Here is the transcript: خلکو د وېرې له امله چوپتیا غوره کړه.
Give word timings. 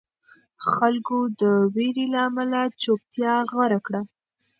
خلکو 0.73 1.17
د 1.39 1.41
وېرې 1.73 2.05
له 2.13 2.19
امله 2.27 2.59
چوپتیا 2.81 3.33
غوره 3.51 3.79
کړه. 3.85 4.01